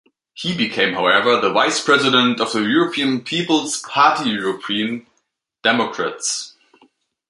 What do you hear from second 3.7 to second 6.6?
Party-European Democrats.